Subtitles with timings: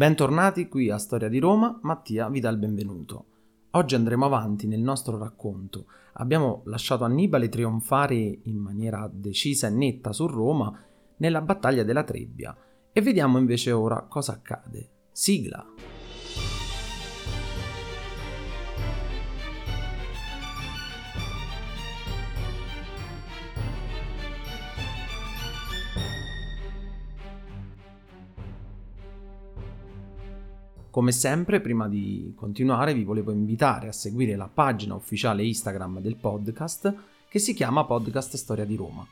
[0.00, 3.26] Bentornati qui a Storia di Roma, Mattia vi dà il benvenuto.
[3.72, 5.88] Oggi andremo avanti nel nostro racconto.
[6.14, 10.74] Abbiamo lasciato Annibale trionfare in maniera decisa e netta su Roma
[11.18, 12.56] nella battaglia della Trebbia
[12.90, 14.88] e vediamo invece ora cosa accade.
[15.12, 15.99] Sigla!
[30.90, 36.16] Come sempre, prima di continuare, vi volevo invitare a seguire la pagina ufficiale Instagram del
[36.16, 36.92] podcast
[37.28, 39.06] che si chiama Podcast Storia di Roma.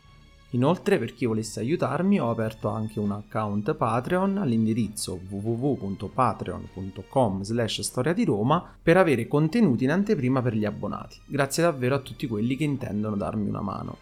[0.51, 8.25] Inoltre, per chi volesse aiutarmi, ho aperto anche un account Patreon all'indirizzo www.patreon.com slash di
[8.25, 11.21] Roma per avere contenuti in anteprima per gli abbonati.
[11.27, 13.99] Grazie davvero a tutti quelli che intendono darmi una mano.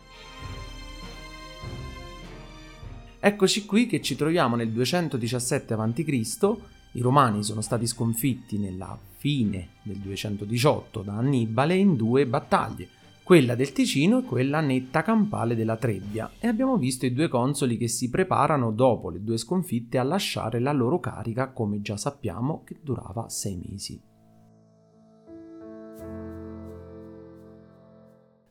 [3.21, 9.69] Eccoci qui che ci troviamo nel 217 a.C i Romani sono stati sconfitti nella fine
[9.83, 12.89] del 218 da Annibale in due battaglie,
[13.23, 17.77] quella del Ticino e quella netta campale della Trebbia, e abbiamo visto i due consoli
[17.77, 22.63] che si preparano dopo le due sconfitte a lasciare la loro carica, come già sappiamo,
[22.65, 24.01] che durava sei mesi.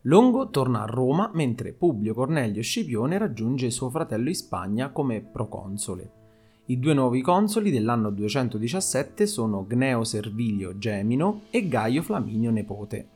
[0.01, 6.24] Longo torna a Roma mentre Publio Cornelio Scipione raggiunge suo fratello in Spagna come proconsole.
[6.67, 13.07] I due nuovi consoli dell'anno 217 sono Gneo Servilio Gemino e Gaio Flaminio Nepote.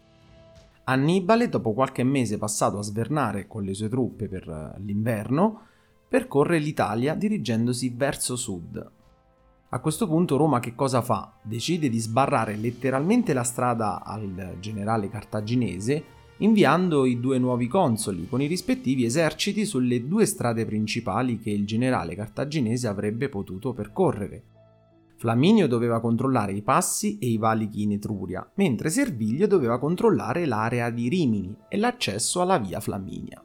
[0.83, 5.61] Annibale, dopo qualche mese passato a svernare con le sue truppe per eh, l'inverno,
[6.07, 8.91] percorre l'Italia dirigendosi verso sud.
[9.69, 11.33] A questo punto Roma che cosa fa?
[11.41, 16.03] Decide di sbarrare letteralmente la strada al generale cartaginese
[16.39, 21.65] inviando i due nuovi consoli con i rispettivi eserciti sulle due strade principali che il
[21.65, 24.43] generale cartaginese avrebbe potuto percorrere.
[25.15, 30.89] Flaminio doveva controllare i passi e i valichi in Etruria, mentre Serviglio doveva controllare l'area
[30.89, 33.43] di Rimini e l'accesso alla via Flaminia.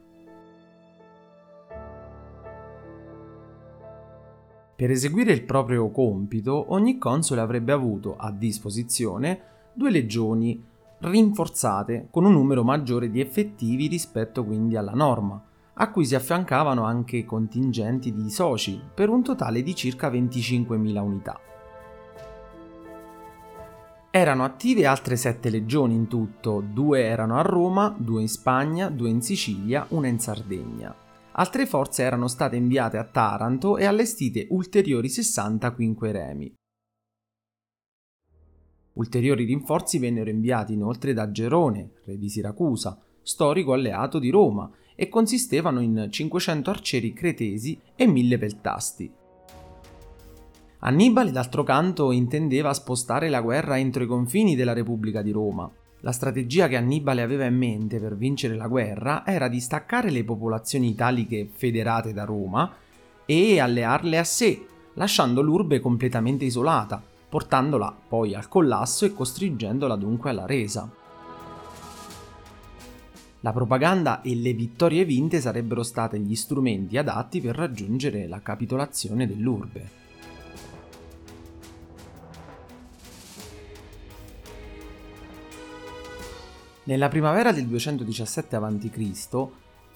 [4.76, 9.40] Per eseguire il proprio compito, ogni console avrebbe avuto a disposizione
[9.72, 10.62] due legioni
[11.04, 15.42] rinforzate con un numero maggiore di effettivi rispetto quindi alla norma,
[15.74, 21.38] a cui si affiancavano anche contingenti di soci per un totale di circa 25.000 unità.
[24.10, 29.10] Erano attive altre sette legioni in tutto, due erano a Roma, due in Spagna, due
[29.10, 30.94] in Sicilia, una in Sardegna.
[31.32, 36.54] Altre forze erano state inviate a Taranto e allestite ulteriori 60 quinqueremi.
[38.94, 45.08] Ulteriori rinforzi vennero inviati inoltre da Gerone, re di Siracusa, storico alleato di Roma, e
[45.08, 49.12] consistevano in 500 arcieri cretesi e 1000 peltasti.
[50.80, 55.68] Annibale, d'altro canto, intendeva spostare la guerra entro i confini della Repubblica di Roma.
[56.00, 60.22] La strategia che Annibale aveva in mente per vincere la guerra era di staccare le
[60.22, 62.70] popolazioni italiche federate da Roma
[63.24, 67.02] e allearle a sé, lasciando l'urbe completamente isolata,
[67.34, 70.88] portandola poi al collasso e costringendola dunque alla resa.
[73.40, 79.26] La propaganda e le vittorie vinte sarebbero state gli strumenti adatti per raggiungere la capitolazione
[79.26, 79.90] dell'urbe.
[86.84, 89.46] Nella primavera del 217 a.C.,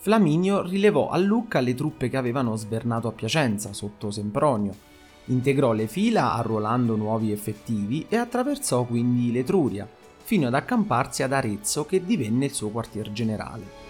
[0.01, 4.88] Flaminio rilevò a Lucca le truppe che avevano sbernato a Piacenza sotto Sempronio
[5.31, 9.87] Integrò le fila arruolando nuovi effettivi e attraversò quindi l'Etruria,
[10.23, 13.87] fino ad accamparsi ad Arezzo che divenne il suo quartier generale.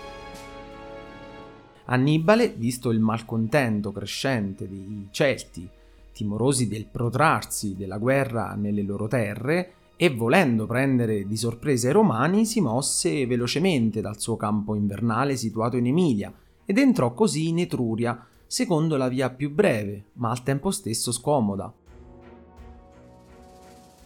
[1.87, 5.69] Annibale, visto il malcontento crescente dei Celti,
[6.13, 12.47] timorosi del protrarsi della guerra nelle loro terre, e volendo prendere di sorpresa i Romani,
[12.47, 16.33] si mosse velocemente dal suo campo invernale situato in Emilia
[16.65, 21.73] ed entrò così in Etruria, secondo la via più breve, ma al tempo stesso scomoda.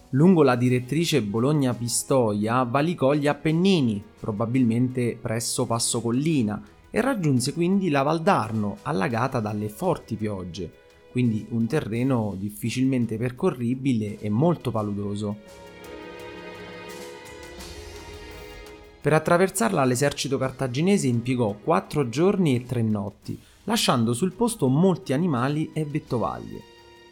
[0.09, 6.61] Lungo la direttrice Bologna-Pistoia valicò gli Appennini, probabilmente presso Passo Collina,
[6.91, 10.71] e raggiunse quindi la Valdarno, allagata dalle forti piogge,
[11.11, 15.37] quindi un terreno difficilmente percorribile e molto paludoso.
[19.01, 25.71] Per attraversarla l'esercito cartaginese impiegò quattro giorni e tre notti, lasciando sul posto molti animali
[25.73, 26.61] e vettovaglie.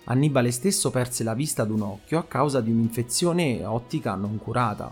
[0.05, 4.91] Annibale stesso perse la vista ad un occhio a causa di un'infezione ottica non curata.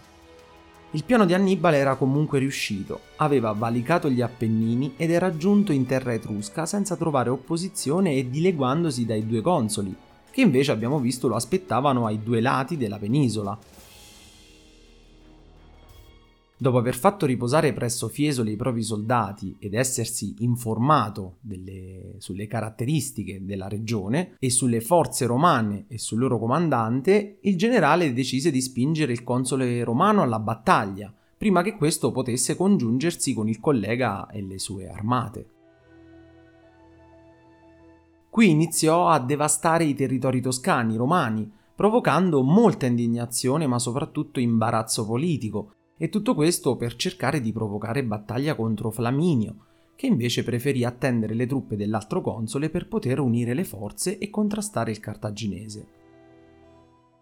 [0.92, 5.86] Il piano di Annibale era comunque riuscito, aveva valicato gli Appennini ed era giunto in
[5.86, 9.96] terra etrusca senza trovare opposizione e dileguandosi dai due consoli,
[10.32, 13.58] che invece abbiamo visto lo aspettavano ai due lati della penisola.
[16.62, 23.46] Dopo aver fatto riposare presso Fiesole i propri soldati ed essersi informato delle, sulle caratteristiche
[23.46, 29.14] della regione e sulle forze romane e sul loro comandante, il generale decise di spingere
[29.14, 34.60] il console romano alla battaglia, prima che questo potesse congiungersi con il collega e le
[34.60, 35.50] sue armate.
[38.30, 45.76] Qui iniziò a devastare i territori toscani romani, provocando molta indignazione ma soprattutto imbarazzo politico,
[46.02, 49.66] e tutto questo per cercare di provocare battaglia contro Flaminio,
[49.98, 54.92] che invece preferì attendere le truppe dell'altro console per poter unire le forze e contrastare
[54.92, 55.88] il cartaginese.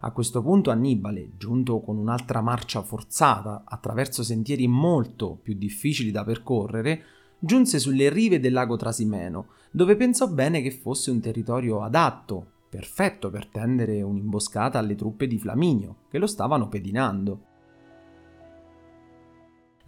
[0.02, 6.24] A questo punto Annibale, giunto con un'altra marcia forzata attraverso sentieri molto più difficili da
[6.24, 7.02] percorrere,
[7.40, 13.32] giunse sulle rive del lago Trasimeno, dove pensò bene che fosse un territorio adatto, perfetto
[13.32, 17.47] per tendere un'imboscata alle truppe di Flaminio, che lo stavano pedinando.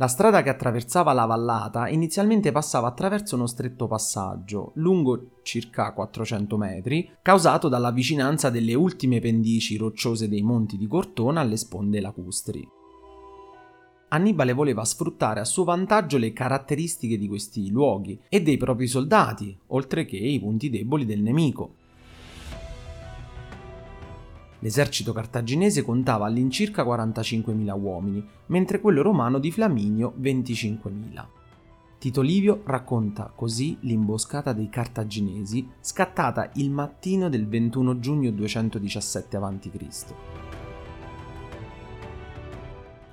[0.01, 6.55] La strada che attraversava la vallata inizialmente passava attraverso uno stretto passaggio, lungo circa 400
[6.55, 12.65] metri, causato dalla vicinanza delle ultime pendici rocciose dei monti di Cortona alle sponde lacustri.
[14.07, 19.53] Annibale voleva sfruttare a suo vantaggio le caratteristiche di questi luoghi e dei propri soldati,
[19.67, 21.75] oltre che i punti deboli del nemico.
[24.59, 31.25] L'esercito cartaginese contava all'incirca 45.000 uomini, mentre quello romano di Flaminio 25.000.
[31.97, 40.05] Tito Livio racconta così l'imboscata dei cartaginesi scattata il mattino del 21 giugno 217 a.C.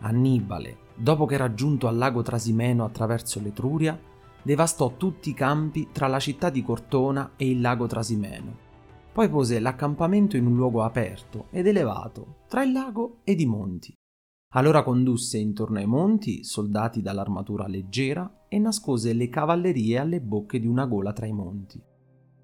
[0.01, 3.99] Annibale, dopo che era giunto al lago Trasimeno attraverso l'Etruria,
[4.43, 8.66] devastò tutti i campi tra la città di Cortona e il lago Trasimeno
[9.17, 13.95] poi pose l'accampamento in un luogo aperto ed elevato, tra il lago ed i monti.
[14.53, 20.67] Allora condusse intorno ai monti soldati dall'armatura leggera e nascose le cavallerie alle bocche di
[20.67, 21.83] una gola tra i monti.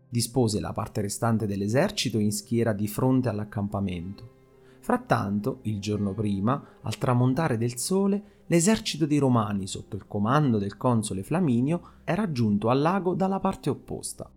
[0.08, 4.30] Dispose la parte restante dell'esercito in schiera di fronte all'accampamento.
[4.80, 10.78] Frattanto, il giorno prima, al tramontare del sole, l'esercito dei Romani, sotto il comando del
[10.78, 14.30] console Flaminio, era giunto al lago dalla parte opposta.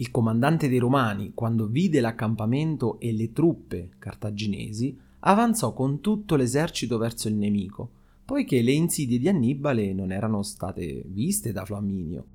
[0.00, 6.96] Il comandante dei Romani, quando vide l'accampamento e le truppe cartaginesi, avanzò con tutto l'esercito
[6.96, 7.90] verso il nemico,
[8.24, 12.26] poiché le insidie di Annibale non erano state viste da Flaminio.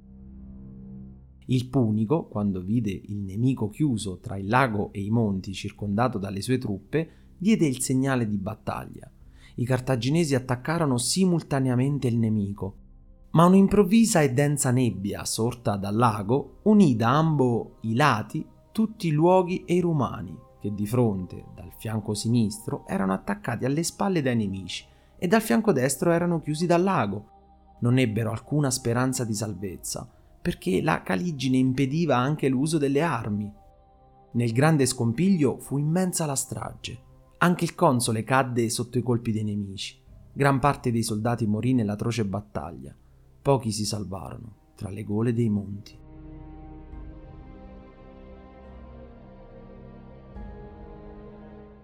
[1.47, 6.43] Il Punico, quando vide il nemico chiuso tra il lago e i monti circondato dalle
[6.43, 9.11] sue truppe, diede il segnale di battaglia.
[9.55, 12.83] I cartaginesi attaccarono simultaneamente il nemico
[13.35, 19.11] ma un'improvvisa e densa nebbia sorta dal lago unì da ambo i lati tutti i
[19.11, 20.35] luoghi e i romani
[20.65, 24.83] che di fronte, dal fianco sinistro, erano attaccati alle spalle dai nemici
[25.17, 27.29] e dal fianco destro erano chiusi dal lago.
[27.81, 30.09] Non ebbero alcuna speranza di salvezza,
[30.41, 33.51] perché la caligine impediva anche l'uso delle armi.
[34.31, 36.99] Nel grande scompiglio fu immensa la strage.
[37.37, 40.01] Anche il console cadde sotto i colpi dei nemici.
[40.33, 42.95] Gran parte dei soldati morì nell'atroce battaglia.
[43.45, 45.95] Pochi si salvarono tra le gole dei monti.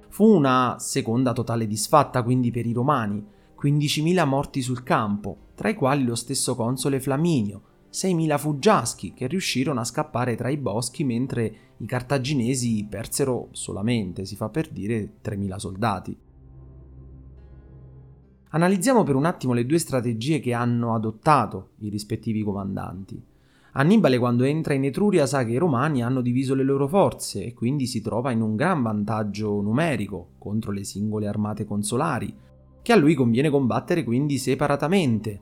[0.07, 3.23] Fu una seconda totale disfatta quindi per i romani,
[3.61, 9.81] 15.000 morti sul campo, tra i quali lo stesso console Flaminio, 6.000 fuggiaschi che riuscirono
[9.81, 15.55] a scappare tra i boschi mentre i cartaginesi persero solamente, si fa per dire, 3.000
[15.57, 16.17] soldati.
[18.53, 23.23] Analizziamo per un attimo le due strategie che hanno adottato i rispettivi comandanti.
[23.73, 27.53] Annibale quando entra in Etruria sa che i romani hanno diviso le loro forze e
[27.53, 32.35] quindi si trova in un gran vantaggio numerico contro le singole armate consolari,
[32.81, 35.41] che a lui conviene combattere quindi separatamente.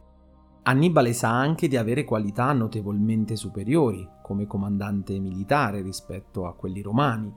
[0.63, 7.34] Annibale sa anche di avere qualità notevolmente superiori come comandante militare rispetto a quelli romani,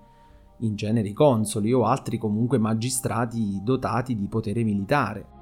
[0.58, 5.40] in genere i consoli o altri comunque magistrati dotati di potere militare.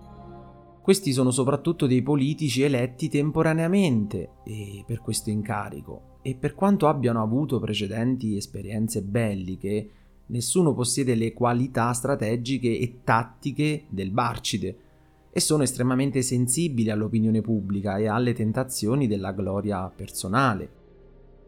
[0.83, 4.31] Questi sono soprattutto dei politici eletti temporaneamente
[4.87, 9.91] per questo incarico e per quanto abbiano avuto precedenti esperienze belliche,
[10.27, 14.77] nessuno possiede le qualità strategiche e tattiche del Barcide
[15.33, 20.79] e sono estremamente sensibili all'opinione pubblica e alle tentazioni della gloria personale.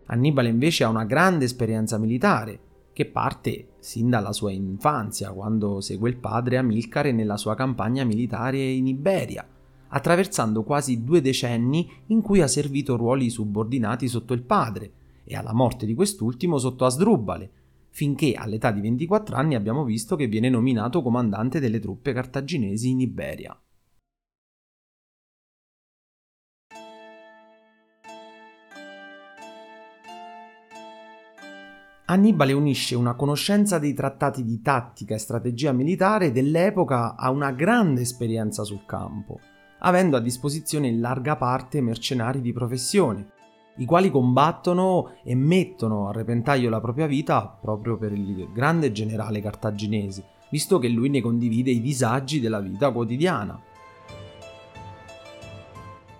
[0.06, 2.58] Annibale invece ha una grande esperienza militare
[2.92, 8.58] che parte sin dalla sua infanzia, quando segue il padre Amilcare nella sua campagna militare
[8.58, 9.46] in Iberia,
[9.88, 14.92] attraversando quasi due decenni in cui ha servito ruoli subordinati sotto il padre
[15.24, 17.50] e alla morte di quest'ultimo sotto Asdrubale,
[17.90, 23.00] finché all'età di 24 anni abbiamo visto che viene nominato comandante delle truppe cartaginesi in
[23.00, 23.61] Iberia.
[32.12, 38.02] Annibale unisce una conoscenza dei trattati di tattica e strategia militare dell'epoca a una grande
[38.02, 39.40] esperienza sul campo,
[39.78, 43.28] avendo a disposizione in larga parte mercenari di professione,
[43.78, 49.40] i quali combattono e mettono a repentaglio la propria vita proprio per il grande generale
[49.40, 53.58] cartaginese, visto che lui ne condivide i disagi della vita quotidiana.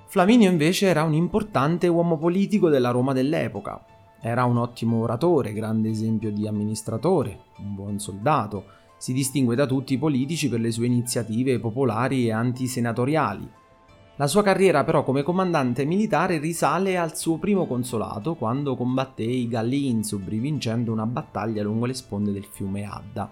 [0.06, 3.84] Flaminio invece era un importante uomo politico della Roma dell'epoca,
[4.24, 8.66] era un ottimo oratore, grande esempio di amministratore, un buon soldato.
[8.96, 13.50] Si distingue da tutti i politici per le sue iniziative popolari e antisenatoriali.
[14.16, 19.48] La sua carriera però come comandante militare risale al suo primo consolato quando combatté i
[19.48, 23.28] Galli Insubri vincendo una battaglia lungo le sponde del fiume Adda,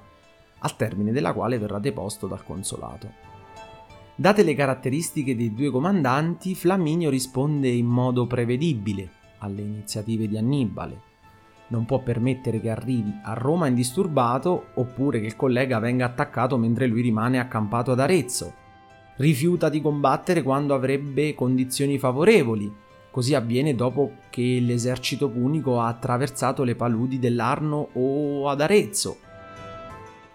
[0.58, 3.12] al termine della quale verrà deposto dal consolato.
[4.16, 11.08] Date le caratteristiche dei due comandanti, Flaminio risponde in modo prevedibile, alle iniziative di Annibale.
[11.68, 16.86] Non può permettere che arrivi a Roma indisturbato oppure che il collega venga attaccato mentre
[16.86, 18.54] lui rimane accampato ad Arezzo.
[19.16, 22.72] Rifiuta di combattere quando avrebbe condizioni favorevoli.
[23.10, 29.18] Così avviene dopo che l'esercito punico ha attraversato le paludi dell'Arno o ad Arezzo.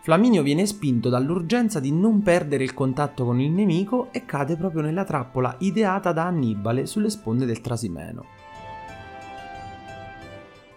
[0.05, 4.83] Flaminio viene spinto dall'urgenza di non perdere il contatto con il nemico e cade proprio
[4.83, 8.34] nella trappola ideata da Annibale sulle sponde del Trasimeno.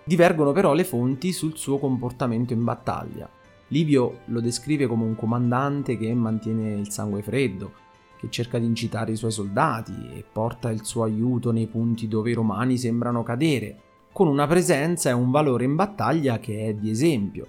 [0.09, 3.29] Divergono però le fonti sul suo comportamento in battaglia.
[3.67, 7.73] Livio lo descrive come un comandante che mantiene il sangue freddo,
[8.19, 12.31] che cerca di incitare i suoi soldati e porta il suo aiuto nei punti dove
[12.31, 16.88] i romani sembrano cadere, con una presenza e un valore in battaglia che è di
[16.88, 17.47] esempio.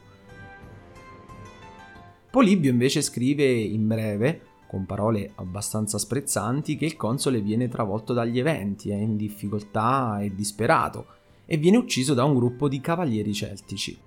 [2.29, 8.37] Polibio invece scrive in breve, con parole abbastanza sprezzanti, che il console viene travolto dagli
[8.37, 11.18] eventi, è in difficoltà e disperato,
[11.51, 13.99] e viene ucciso da un gruppo di cavalieri celtici.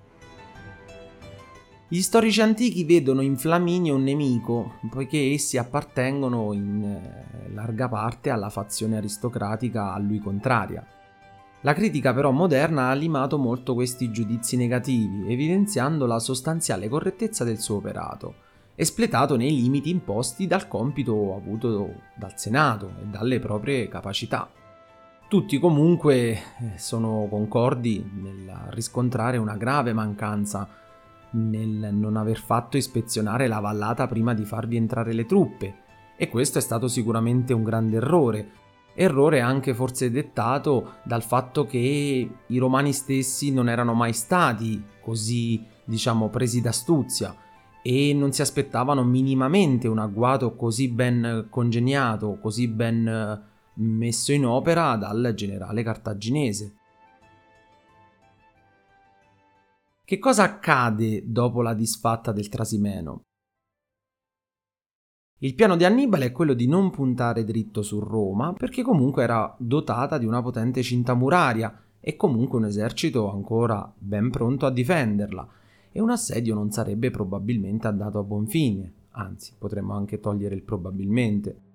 [1.88, 8.30] Gli storici antichi vedono in Flaminio un nemico, poiché essi appartengono in eh, larga parte
[8.30, 10.87] alla fazione aristocratica a lui contraria.
[11.62, 17.58] La critica però moderna ha limato molto questi giudizi negativi, evidenziando la sostanziale correttezza del
[17.58, 18.34] suo operato,
[18.76, 24.49] espletato nei limiti imposti dal compito avuto dal Senato e dalle proprie capacità.
[25.32, 26.40] Tutti comunque eh,
[26.76, 30.68] sono concordi nel riscontrare una grave mancanza
[31.30, 35.74] nel non aver fatto ispezionare la vallata prima di farvi entrare le truppe.
[36.18, 38.50] E questo è stato sicuramente un grande errore,
[38.94, 45.64] errore anche forse dettato dal fatto che i romani stessi non erano mai stati così,
[45.82, 47.34] diciamo, presi d'astuzia
[47.82, 54.96] e non si aspettavano minimamente un agguato così ben congegnato, così ben messo in opera
[54.96, 56.74] dal generale cartaginese.
[60.04, 63.22] Che cosa accade dopo la disfatta del Trasimeno?
[65.38, 69.54] Il piano di Annibale è quello di non puntare dritto su Roma perché comunque era
[69.58, 75.48] dotata di una potente cinta muraria e comunque un esercito ancora ben pronto a difenderla
[75.90, 80.62] e un assedio non sarebbe probabilmente andato a buon fine, anzi potremmo anche togliere il
[80.62, 81.71] probabilmente.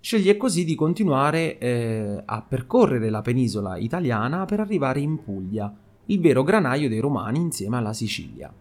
[0.00, 5.74] Sceglie così di continuare eh, a percorrere la penisola italiana per arrivare in Puglia,
[6.06, 8.52] il vero granaio dei Romani insieme alla Sicilia.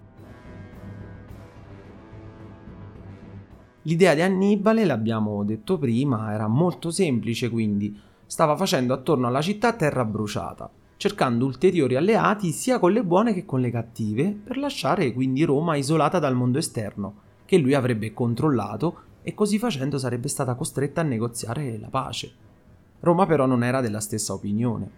[3.84, 9.74] L'idea di Annibale, l'abbiamo detto prima, era molto semplice, quindi stava facendo attorno alla città
[9.74, 15.14] terra bruciata, cercando ulteriori alleati sia con le buone che con le cattive, per lasciare
[15.14, 17.16] quindi Roma isolata dal mondo esterno,
[17.46, 22.32] che lui avrebbe controllato e così facendo sarebbe stata costretta a negoziare la pace.
[23.02, 24.90] Roma però non era della stessa opinione.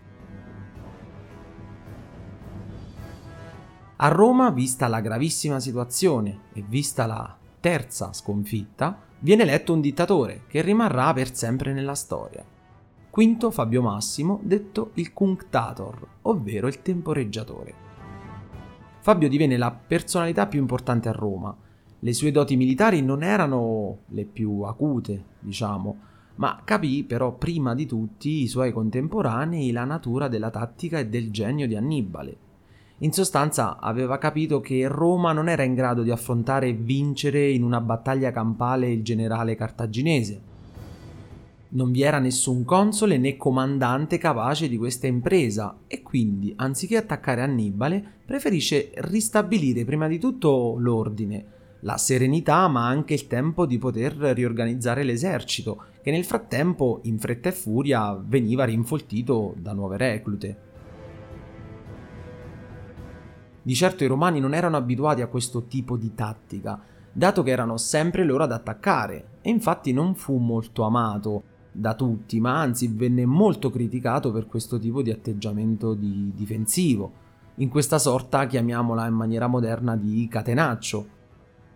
[3.96, 10.44] A Roma, vista la gravissima situazione e vista la terza sconfitta, viene eletto un dittatore
[10.48, 12.46] che rimarrà per sempre nella storia.
[13.10, 17.74] Quinto Fabio Massimo, detto il Cunctator, ovvero il temporeggiatore.
[19.00, 21.58] Fabio divenne la personalità più importante a Roma,
[22.00, 25.98] le sue doti militari non erano le più acute, diciamo,
[26.36, 31.32] ma capì però prima di tutti i suoi contemporanei la natura della tattica e del
[31.32, 32.38] genio di Annibale.
[33.00, 37.63] In sostanza aveva capito che Roma non era in grado di affrontare e vincere in
[37.63, 40.41] una battaglia campale il generale cartaginese.
[41.72, 47.41] Non vi era nessun console né comandante capace di questa impresa e quindi, anziché attaccare
[47.41, 54.14] Annibale, preferisce ristabilire prima di tutto l'ordine, la serenità ma anche il tempo di poter
[54.14, 60.58] riorganizzare l'esercito, che nel frattempo, in fretta e furia, veniva rinfoltito da nuove reclute.
[63.62, 66.82] Di certo i romani non erano abituati a questo tipo di tattica,
[67.12, 72.40] dato che erano sempre loro ad attaccare, e infatti non fu molto amato da tutti,
[72.40, 77.28] ma anzi venne molto criticato per questo tipo di atteggiamento di difensivo.
[77.56, 81.18] In questa sorta chiamiamola in maniera moderna di catenaccio.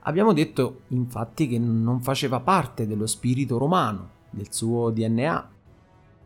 [0.05, 5.49] Abbiamo detto infatti che non faceva parte dello spirito romano, del suo DNA.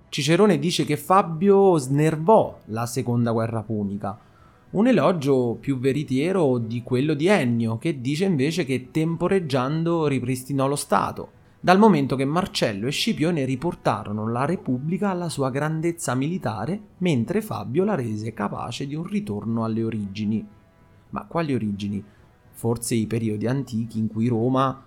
[0.10, 4.18] Cicerone dice che Fabio snervò la seconda guerra punica,
[4.70, 10.76] un elogio più veritiero di quello di Ennio, che dice invece che temporeggiando ripristinò lo
[10.76, 17.42] Stato, dal momento che Marcello e Scipione riportarono la Repubblica alla sua grandezza militare, mentre
[17.42, 20.48] Fabio la rese capace di un ritorno alle origini.
[21.10, 22.04] Ma quali origini?
[22.58, 24.84] Forse i periodi antichi in cui Roma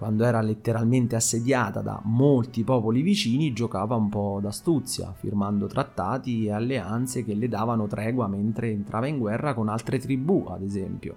[0.00, 6.52] quando era letteralmente assediata da molti popoli vicini, giocava un po' d'astuzia, firmando trattati e
[6.52, 11.16] alleanze che le davano tregua mentre entrava in guerra con altre tribù, ad esempio.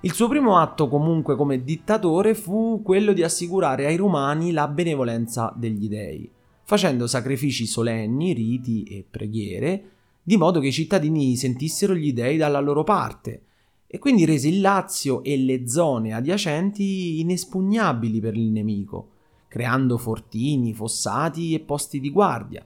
[0.00, 5.52] Il suo primo atto comunque come dittatore fu quello di assicurare ai romani la benevolenza
[5.54, 6.32] degli dei,
[6.64, 9.99] facendo sacrifici solenni, riti e preghiere,
[10.30, 13.46] di modo che i cittadini sentissero gli dei dalla loro parte,
[13.88, 19.08] e quindi rese il Lazio e le zone adiacenti inespugnabili per il nemico,
[19.48, 22.64] creando fortini, fossati e posti di guardia.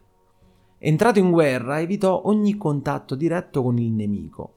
[0.76, 4.52] Entrato in guerra, evitò ogni contatto diretto con il nemico.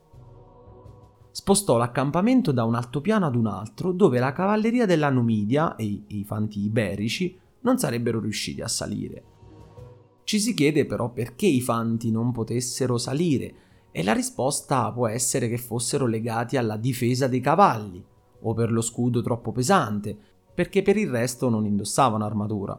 [1.32, 6.26] Spostò l'accampamento da un altopiano ad un altro, dove la cavalleria della Numidia e i
[6.26, 9.37] fanti iberici non sarebbero riusciti a salire.
[10.28, 13.54] Ci si chiede però perché i fanti non potessero salire,
[13.94, 18.04] e la risposta può essere che fossero legati alla difesa dei cavalli,
[18.42, 20.18] o per lo scudo troppo pesante,
[20.54, 22.78] perché per il resto non indossavano armatura.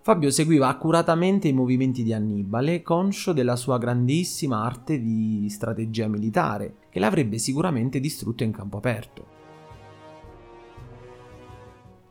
[0.00, 6.78] Fabio seguiva accuratamente i movimenti di Annibale, conscio della sua grandissima arte di strategia militare,
[6.90, 9.33] che l'avrebbe sicuramente distrutto in campo aperto.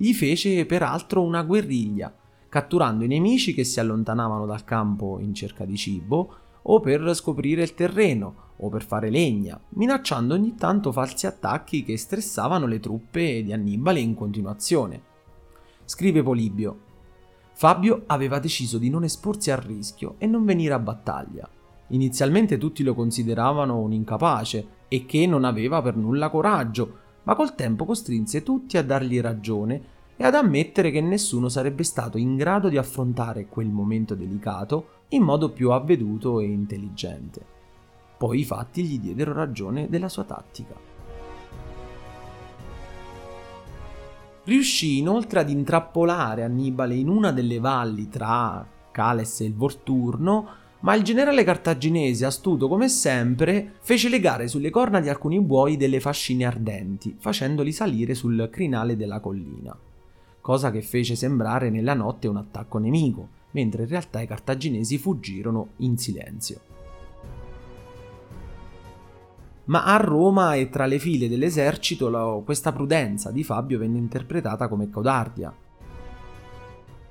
[0.04, 2.14] Gli fece peraltro una guerriglia,
[2.50, 7.64] catturando i nemici che si allontanavano dal campo in cerca di cibo o per scoprire
[7.64, 13.44] il terreno o per fare legna, minacciando ogni tanto falsi attacchi che stressavano le truppe
[13.44, 15.02] di Annibale in continuazione.
[15.86, 16.80] Scrive Polibio.
[17.54, 21.50] Fabio aveva deciso di non esporsi al rischio e non venire a battaglia.
[21.92, 27.56] Inizialmente tutti lo consideravano un incapace e che non aveva per nulla coraggio, ma col
[27.56, 32.70] tempo costrinse tutti a dargli ragione e ad ammettere che nessuno sarebbe stato in grado
[32.70, 37.46] di affrontare quel momento delicato in modo più avveduto e intelligente.
[38.18, 40.92] Poi i fatti gli diedero ragione della sua tattica.
[44.46, 50.48] Riuscì inoltre ad intrappolare Annibale in una delle valli tra Cales e il Volturno,
[50.82, 56.02] ma il generale cartaginese, astuto come sempre, fece legare sulle corna di alcuni buoi delle
[56.02, 59.76] fascine ardenti, facendoli salire sul crinale della collina
[60.44, 65.70] cosa che fece sembrare nella notte un attacco nemico, mentre in realtà i cartaginesi fuggirono
[65.78, 66.60] in silenzio.
[69.66, 74.90] Ma a Roma e tra le file dell'esercito questa prudenza di Fabio venne interpretata come
[74.90, 75.56] codardia.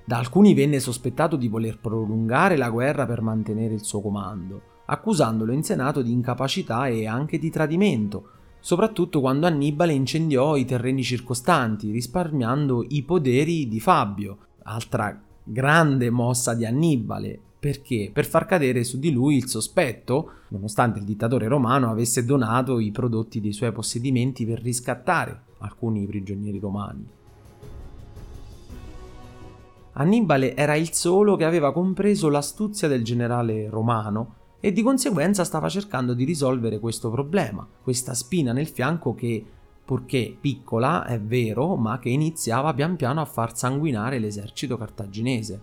[0.04, 5.52] Da alcuni venne sospettato di voler prolungare la guerra per mantenere il suo comando, accusandolo
[5.52, 8.28] in senato di incapacità e anche di tradimento,
[8.62, 16.54] soprattutto quando Annibale incendiò i terreni circostanti, risparmiando i poderi di Fabio, altra grande mossa
[16.54, 21.90] di Annibale, perché per far cadere su di lui il sospetto, nonostante il dittatore romano
[21.90, 27.06] avesse donato i prodotti dei suoi possedimenti per riscattare alcuni prigionieri romani.
[29.94, 35.68] Annibale era il solo che aveva compreso l'astuzia del generale romano e di conseguenza stava
[35.68, 39.44] cercando di risolvere questo problema, questa spina nel fianco che,
[39.84, 45.60] purché piccola, è vero, ma che iniziava pian piano a far sanguinare l'esercito cartaginese.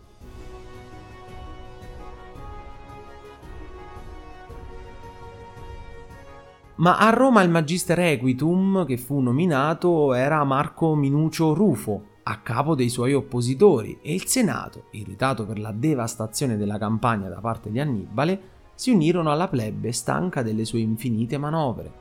[6.75, 12.75] Ma a Roma il magister equitum che fu nominato era Marco Minucio Rufo, a capo
[12.75, 17.79] dei suoi oppositori, e il Senato, irritato per la devastazione della campagna da parte di
[17.79, 21.91] Annibale, si unirono alla plebe stanca delle sue infinite manovre.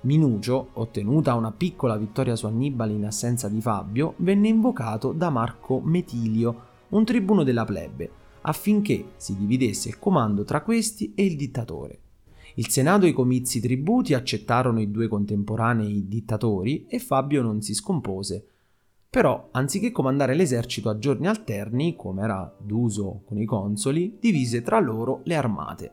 [0.00, 5.80] Minucio, ottenuta una piccola vittoria su Annibale in assenza di Fabio, venne invocato da Marco
[5.80, 12.00] Metilio, un tribuno della plebe, affinché si dividesse il comando tra questi e il dittatore.
[12.54, 17.74] Il Senato e i comizi tributi accettarono i due contemporanei dittatori e Fabio non si
[17.74, 18.51] scompose.
[19.12, 24.80] Però, anziché comandare l'esercito a giorni alterni, come era d'uso con i consoli, divise tra
[24.80, 25.92] loro le armate.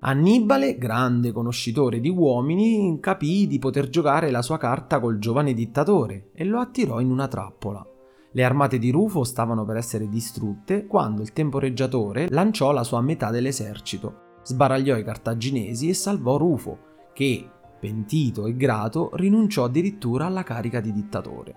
[0.00, 6.30] Annibale, grande conoscitore di uomini, capì di poter giocare la sua carta col giovane dittatore
[6.34, 7.86] e lo attirò in una trappola.
[8.32, 13.30] Le armate di Rufo stavano per essere distrutte quando il temporeggiatore lanciò la sua metà
[13.30, 16.78] dell'esercito sbaragliò i cartaginesi e salvò Rufo,
[17.12, 17.48] che,
[17.84, 21.54] pentito e grato, rinunciò addirittura alla carica di dittatore.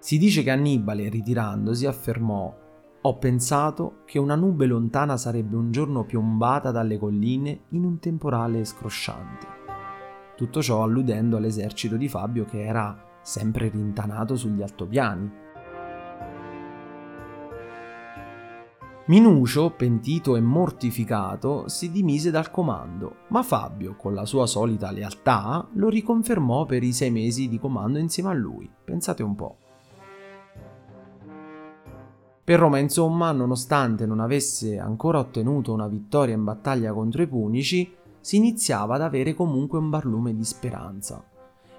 [0.00, 2.62] Si dice che Annibale, ritirandosi, affermò
[3.06, 8.64] ho pensato che una nube lontana sarebbe un giorno piombata dalle colline in un temporale
[8.64, 9.46] scrosciante.
[10.36, 15.30] Tutto ciò alludendo all'esercito di Fabio che era sempre rintanato sugli altopiani
[19.06, 25.68] Minucio, pentito e mortificato, si dimise dal comando, ma Fabio, con la sua solita lealtà,
[25.74, 28.66] lo riconfermò per i sei mesi di comando insieme a lui.
[28.82, 29.56] Pensate un po'.
[32.42, 37.94] Per Roma, insomma, nonostante non avesse ancora ottenuto una vittoria in battaglia contro i Punici,
[38.20, 41.22] si iniziava ad avere comunque un barlume di speranza.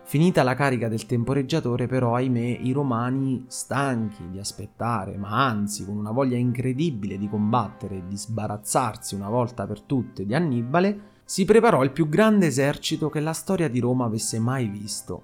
[0.07, 5.97] Finita la carica del temporeggiatore, però, ahimè, i romani, stanchi di aspettare, ma anzi con
[5.97, 11.43] una voglia incredibile di combattere e di sbarazzarsi una volta per tutte di Annibale, si
[11.43, 15.23] preparò il più grande esercito che la storia di Roma avesse mai visto.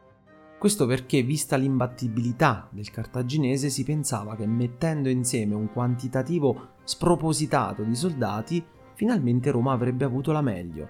[0.58, 7.96] Questo perché, vista l'imbattibilità del cartaginese, si pensava che mettendo insieme un quantitativo spropositato di
[7.96, 8.65] soldati,
[8.96, 10.89] finalmente Roma avrebbe avuto la meglio.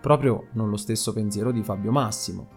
[0.00, 2.55] Proprio non lo stesso pensiero di Fabio Massimo.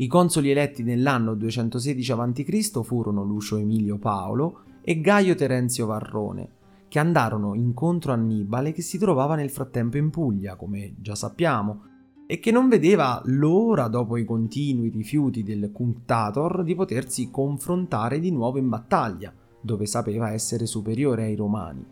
[0.00, 2.82] I consoli eletti nell'anno 216 a.C.
[2.84, 6.50] furono Lucio Emilio Paolo e Gaio Terenzio Varrone,
[6.86, 11.82] che andarono incontro a Annibale che si trovava nel frattempo in Puglia, come già sappiamo,
[12.28, 18.30] e che non vedeva l'ora dopo i continui rifiuti del Cunctator di potersi confrontare di
[18.30, 21.84] nuovo in battaglia, dove sapeva essere superiore ai romani.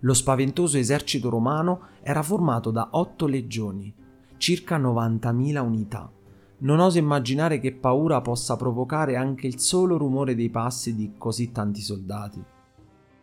[0.00, 4.02] Lo spaventoso esercito romano era formato da otto legioni,
[4.36, 6.10] circa 90.000 unità.
[6.58, 11.52] Non oso immaginare che paura possa provocare anche il solo rumore dei passi di così
[11.52, 12.42] tanti soldati.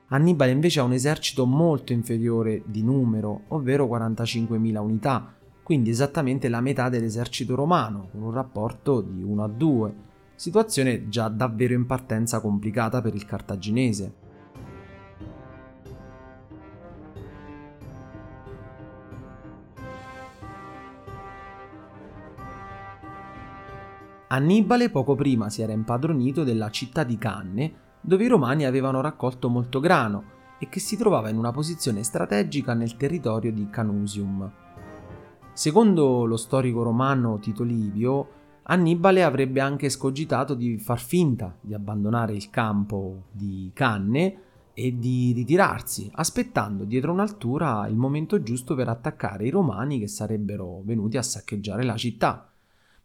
[0.09, 6.59] Annibale invece ha un esercito molto inferiore di numero, ovvero 45.000 unità, quindi esattamente la
[6.59, 9.95] metà dell'esercito romano, con un rapporto di 1 a 2,
[10.35, 14.13] situazione già davvero in partenza complicata per il cartaginese.
[24.33, 29.49] Annibale poco prima si era impadronito della città di Canne, dove i romani avevano raccolto
[29.49, 30.23] molto grano
[30.57, 34.49] e che si trovava in una posizione strategica nel territorio di Canusium.
[35.51, 38.29] Secondo lo storico romano Tito Livio,
[38.63, 45.33] Annibale avrebbe anche scogitato di far finta di abbandonare il campo di Canne e di
[45.33, 51.21] ritirarsi, aspettando dietro un'altura il momento giusto per attaccare i romani che sarebbero venuti a
[51.21, 52.50] saccheggiare la città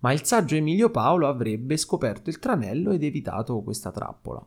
[0.07, 4.41] ma il saggio Emilio Paolo avrebbe scoperto il tranello ed evitato questa trappola.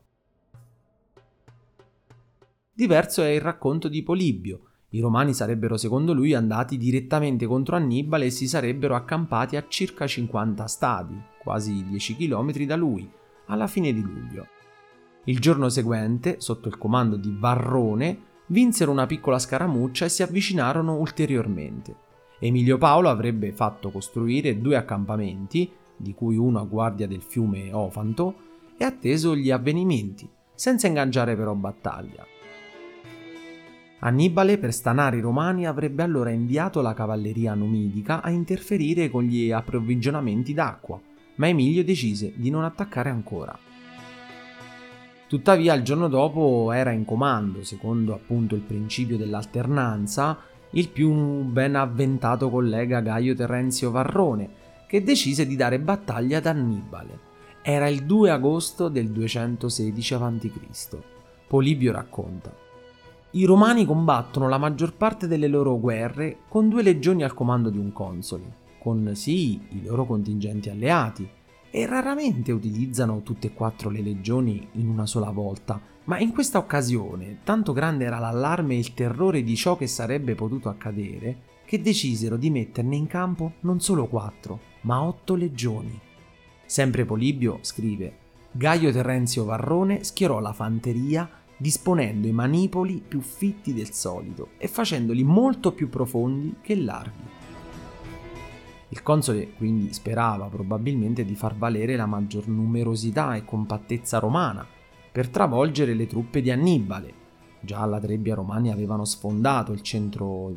[2.71, 4.67] Diverso è il racconto di Polibio.
[4.91, 10.07] I romani sarebbero secondo lui andati direttamente contro Annibale e si sarebbero accampati a circa
[10.07, 13.11] 50 stadi, quasi 10 km da lui,
[13.47, 14.47] alla fine di luglio.
[15.25, 20.95] Il giorno seguente, sotto il comando di Varrone, vinsero una piccola scaramuccia e si avvicinarono
[20.95, 22.07] ulteriormente.
[22.39, 28.47] Emilio Paolo avrebbe fatto costruire due accampamenti, di cui uno a guardia del fiume Ofanto,
[28.77, 32.25] e atteso gli avvenimenti, senza ingaggiare però battaglia.
[33.99, 39.51] Annibale, per stanare i romani, avrebbe allora inviato la cavalleria numidica a interferire con gli
[39.51, 40.99] approvvigionamenti d'acqua,
[41.35, 43.57] ma Emilio decise di non attaccare ancora.
[45.27, 50.37] Tuttavia il giorno dopo era in comando, secondo appunto il principio dell'alternanza,
[50.71, 51.11] il più
[51.43, 54.49] ben avventato collega Gaio Terenzio Varrone,
[54.87, 57.27] che decise di dare battaglia ad Annibale.
[57.61, 60.97] Era il 2 agosto del 216 a.C.
[61.47, 62.51] Polibio racconta.
[63.31, 67.77] I romani combattono la maggior parte delle loro guerre con due legioni al comando di
[67.77, 71.29] un console, con sì i loro contingenti alleati,
[71.71, 76.57] e raramente utilizzano tutte e quattro le legioni in una sola volta, Ma in questa
[76.57, 81.83] occasione, tanto grande era l'allarme e il terrore di ciò che sarebbe potuto accadere, che
[81.83, 85.99] decisero di metterne in campo non solo quattro, ma otto legioni.
[86.65, 88.17] Sempre Polibio scrive:
[88.51, 95.23] Gaio Terenzio Varrone schierò la fanteria disponendo i manipoli più fitti del solito e facendoli
[95.23, 97.37] molto più profondi che larghi.
[98.89, 104.77] Il console quindi sperava probabilmente di far valere la maggior numerosità e compattezza romana
[105.19, 107.13] per travolgere le truppe di Annibale.
[107.59, 110.55] Già alla Trebbia romani avevano sfondato il centro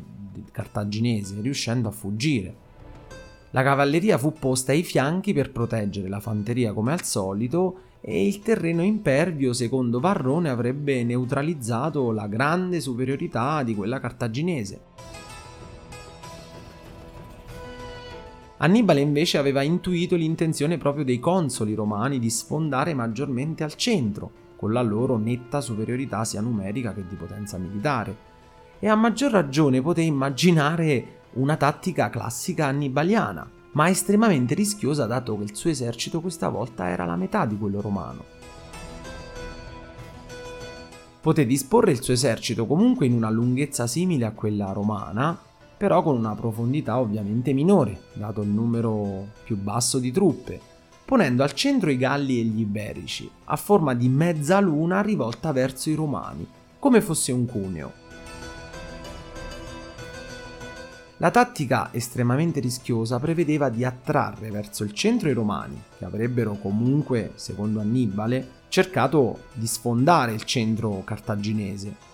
[0.53, 2.55] cartaginese riuscendo a fuggire.
[3.51, 8.39] La cavalleria fu posta ai fianchi per proteggere la fanteria come al solito e il
[8.39, 14.81] terreno impervio, secondo Varrone, avrebbe neutralizzato la grande superiorità di quella cartaginese.
[18.59, 24.71] Annibale invece aveva intuito l'intenzione proprio dei consoli romani di sfondare maggiormente al centro, con
[24.71, 28.15] la loro netta superiorità sia numerica che di potenza militare.
[28.79, 35.43] E a maggior ragione poté immaginare una tattica classica annibaliana, ma estremamente rischiosa dato che
[35.43, 38.23] il suo esercito questa volta era la metà di quello romano.
[41.19, 45.37] Poté disporre il suo esercito comunque in una lunghezza simile a quella romana,
[45.75, 50.71] però con una profondità ovviamente minore, dato il numero più basso di truppe,
[51.05, 55.89] ponendo al centro i Galli e gli Iberici, a forma di mezza luna rivolta verso
[55.89, 56.47] i Romani,
[56.79, 58.01] come fosse un cuneo.
[61.17, 67.31] La tattica estremamente rischiosa prevedeva di attrarre verso il centro i Romani, che avrebbero comunque,
[67.35, 72.11] secondo Annibale, cercato di sfondare il centro cartaginese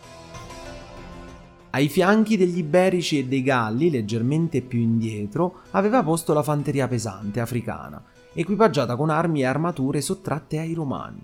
[1.72, 7.40] ai fianchi degli Iberici e dei Galli, leggermente più indietro, aveva posto la fanteria pesante
[7.40, 8.02] africana,
[8.34, 11.24] equipaggiata con armi e armature sottratte ai Romani.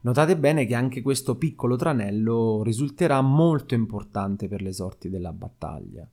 [0.00, 6.08] Notate bene che anche questo piccolo tranello risulterà molto importante per le sorti della battaglia.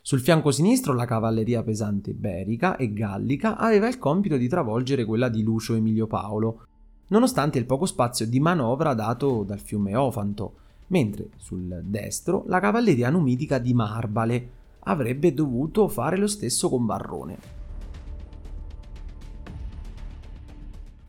[0.00, 5.28] Sul fianco sinistro la cavalleria pesante iberica e gallica aveva il compito di travolgere quella
[5.28, 6.66] di Lucio Emilio Paolo,
[7.08, 10.59] nonostante il poco spazio di manovra dato dal fiume Ofanto,
[10.90, 14.50] mentre sul destro la cavalleria numidica di Marbale
[14.80, 17.58] avrebbe dovuto fare lo stesso con Barrone.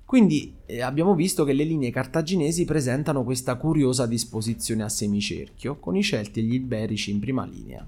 [0.06, 5.96] Quindi eh, abbiamo visto che le linee cartaginesi presentano questa curiosa disposizione a semicerchio, con
[5.96, 7.88] i Celti e gli Iberici in prima linea.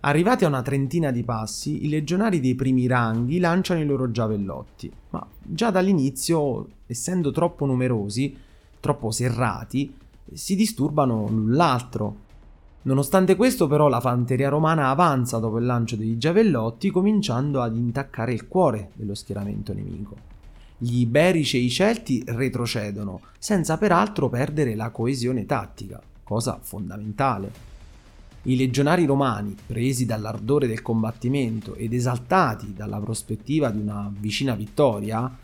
[0.00, 4.90] Arrivati a una trentina di passi, i legionari dei primi ranghi lanciano i loro giavellotti,
[5.10, 8.34] ma già dall'inizio, essendo troppo numerosi,
[8.80, 9.94] troppo serrati,
[10.32, 12.22] si disturbano l'un l'altro.
[12.82, 18.32] Nonostante questo, però, la fanteria romana avanza dopo il lancio dei giavellotti, cominciando ad intaccare
[18.32, 20.16] il cuore dello schieramento nemico.
[20.76, 27.72] Gli iberici e i celti retrocedono, senza peraltro perdere la coesione tattica, cosa fondamentale.
[28.42, 35.34] I legionari romani, presi dall'ardore del combattimento ed esaltati dalla prospettiva di una vicina vittoria,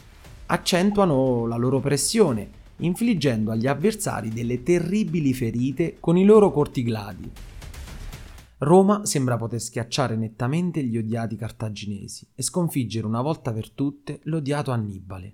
[0.44, 7.30] accentuano la loro pressione, infliggendo agli avversari delle terribili ferite con i loro corti gladi.
[8.58, 14.70] Roma sembra poter schiacciare nettamente gli odiati cartaginesi e sconfiggere una volta per tutte l'odiato
[14.70, 15.32] Annibale.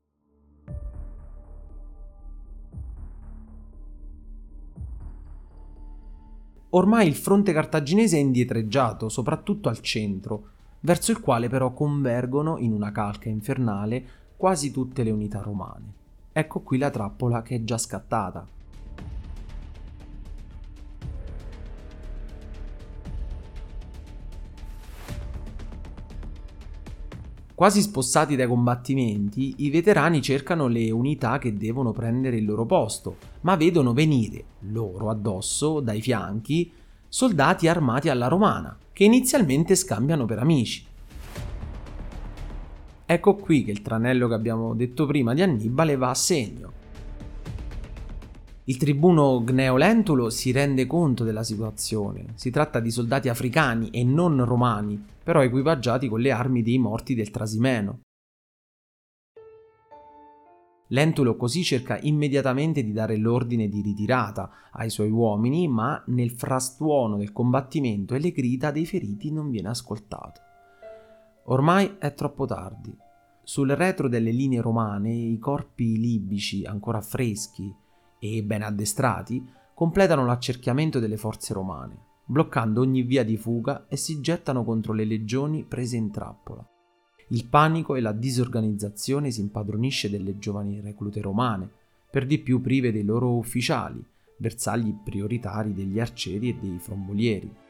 [6.71, 12.73] Ormai il fronte cartaginese è indietreggiato, soprattutto al centro, verso il quale però convergono in
[12.73, 14.07] una calca infernale
[14.37, 16.05] quasi tutte le unità romane.
[16.39, 18.47] Ecco qui la trappola che è già scattata.
[27.55, 33.17] Quasi spossati dai combattimenti, i veterani cercano le unità che devono prendere il loro posto,
[33.41, 36.71] ma vedono venire loro addosso, dai fianchi,
[37.09, 40.85] soldati armati alla romana, che inizialmente scambiano per amici.
[43.09, 46.73] Ecco qui che il tranello che abbiamo detto prima di Annibale va a segno.
[48.65, 52.33] Il tribuno Gneolentulo si rende conto della situazione.
[52.35, 57.15] Si tratta di soldati africani e non romani, però equipaggiati con le armi dei morti
[57.15, 58.01] del Trasimeno.
[60.89, 67.19] Lentulo così cerca immediatamente di dare l'ordine di ritirata ai suoi uomini, ma nel frastuono
[67.19, 70.46] del combattimento e le grida dei feriti non viene ascoltato.
[71.49, 72.97] Ormai è troppo tardi.
[73.45, 77.73] Sul retro delle linee romane i corpi libici ancora freschi
[78.19, 84.21] e ben addestrati completano l'accerchiamento delle forze romane, bloccando ogni via di fuga e si
[84.21, 86.67] gettano contro le legioni prese in trappola.
[87.29, 91.71] Il panico e la disorganizzazione si impadronisce delle giovani reclute romane,
[92.11, 94.05] per di più prive dei loro ufficiali,
[94.37, 97.65] bersagli prioritari degli arcieri e dei frombolieri.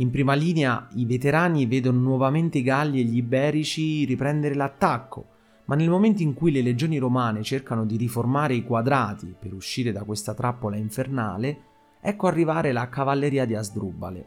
[0.00, 5.26] In prima linea i veterani vedono nuovamente i Galli e gli Iberici riprendere l'attacco,
[5.66, 9.92] ma nel momento in cui le legioni romane cercano di riformare i quadrati per uscire
[9.92, 11.58] da questa trappola infernale,
[12.00, 14.26] ecco arrivare la cavalleria di Asdrubale.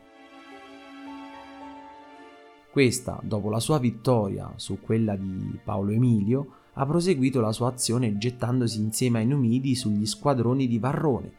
[2.71, 8.15] Questa, dopo la sua vittoria su quella di Paolo Emilio, ha proseguito la sua azione
[8.19, 11.31] gettandosi insieme ai Numidi sugli squadroni di Varrone,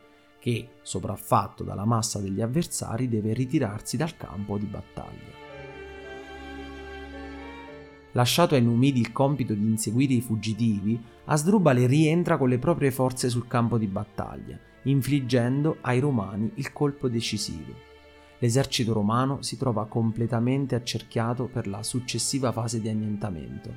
[0.45, 5.33] che, sopraffatto dalla massa degli avversari, deve ritirarsi dal campo di battaglia.
[8.13, 13.31] Lasciato ai Numidi il compito di inseguire i fuggitivi, Asdrubale rientra con le proprie forze
[13.31, 17.73] sul campo di battaglia, infliggendo ai Romani il colpo decisivo.
[18.39, 23.73] L'esercito romano si trova completamente accerchiato per la successiva fase di annientamento.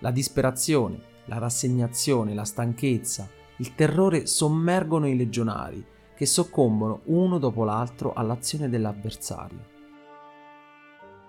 [0.00, 5.84] La disperazione, la rassegnazione, la stanchezza, il terrore sommergono i legionari,
[6.14, 9.72] che soccombono uno dopo l'altro all'azione dell'avversario.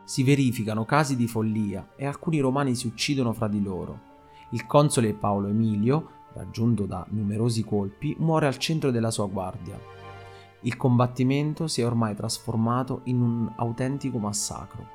[0.03, 4.13] Si verificano casi di follia e alcuni romani si uccidono fra di loro.
[4.51, 9.79] Il console Paolo Emilio, raggiunto da numerosi colpi, muore al centro della sua guardia.
[10.61, 14.87] Il combattimento si è ormai trasformato in un autentico massacro.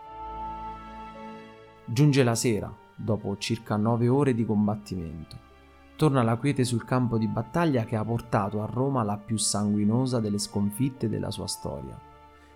[1.85, 5.49] Giunge la sera, dopo circa nove ore di combattimento.
[5.97, 10.19] Torna la quiete sul campo di battaglia che ha portato a Roma la più sanguinosa
[10.21, 11.99] delle sconfitte della sua storia.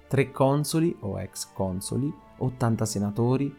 [0.08, 3.54] Tre consoli o ex consoli, 80 senatori,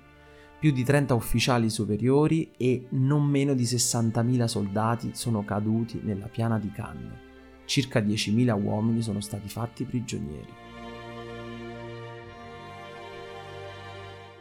[0.58, 6.58] più di 30 ufficiali superiori e non meno di 60.000 soldati sono caduti nella piana
[6.58, 7.22] di Canne.
[7.66, 10.54] Circa 10.000 uomini sono stati fatti prigionieri.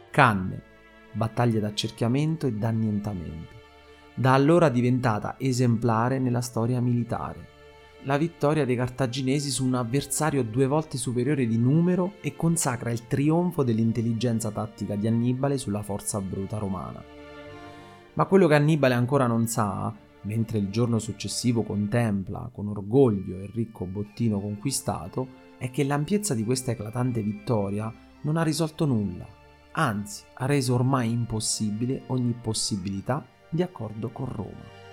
[0.09, 0.61] Canne,
[1.15, 3.53] battaglie d'accerchiamento e d'annientamento.
[4.13, 7.53] Da allora diventata esemplare nella storia militare.
[8.03, 13.07] La vittoria dei cartaginesi su un avversario due volte superiore di numero e consacra il
[13.07, 17.03] trionfo dell'intelligenza tattica di Annibale sulla forza bruta romana.
[18.13, 23.49] Ma quello che Annibale ancora non sa, mentre il giorno successivo contempla con orgoglio il
[23.53, 29.34] ricco bottino conquistato, è che l'ampiezza di questa eclatante vittoria non ha risolto nulla
[29.75, 34.84] anzi ha reso ormai impossibile ogni possibilità di accordo con Roma.